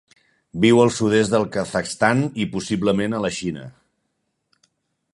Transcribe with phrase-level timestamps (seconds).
[0.63, 3.71] Viu al sud-est del Kazakhstan i possiblement a la Xina.